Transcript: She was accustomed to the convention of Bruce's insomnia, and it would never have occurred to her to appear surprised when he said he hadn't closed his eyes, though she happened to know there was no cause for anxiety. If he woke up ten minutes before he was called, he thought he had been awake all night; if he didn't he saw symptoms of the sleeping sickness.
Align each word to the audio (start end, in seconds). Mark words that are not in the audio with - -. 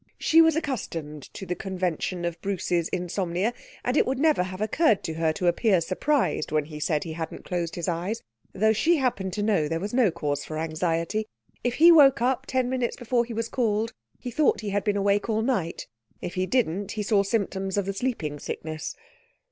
She 0.17 0.41
was 0.41 0.55
accustomed 0.55 1.31
to 1.35 1.45
the 1.45 1.53
convention 1.53 2.25
of 2.25 2.41
Bruce's 2.41 2.87
insomnia, 2.89 3.53
and 3.85 3.95
it 3.95 4.07
would 4.07 4.17
never 4.17 4.41
have 4.41 4.59
occurred 4.59 5.03
to 5.03 5.13
her 5.13 5.31
to 5.33 5.45
appear 5.45 5.79
surprised 5.79 6.51
when 6.51 6.65
he 6.65 6.79
said 6.79 7.03
he 7.03 7.13
hadn't 7.13 7.45
closed 7.45 7.75
his 7.75 7.87
eyes, 7.87 8.23
though 8.51 8.73
she 8.73 8.97
happened 8.97 9.31
to 9.33 9.43
know 9.43 9.67
there 9.67 9.79
was 9.79 9.93
no 9.93 10.09
cause 10.09 10.43
for 10.43 10.57
anxiety. 10.57 11.27
If 11.63 11.75
he 11.75 11.91
woke 11.91 12.19
up 12.19 12.47
ten 12.47 12.67
minutes 12.67 12.95
before 12.95 13.25
he 13.25 13.33
was 13.35 13.47
called, 13.47 13.93
he 14.17 14.31
thought 14.31 14.61
he 14.61 14.69
had 14.71 14.83
been 14.83 14.97
awake 14.97 15.29
all 15.29 15.43
night; 15.43 15.85
if 16.19 16.33
he 16.33 16.47
didn't 16.47 16.93
he 16.93 17.03
saw 17.03 17.21
symptoms 17.21 17.77
of 17.77 17.85
the 17.85 17.93
sleeping 17.93 18.39
sickness. 18.39 18.95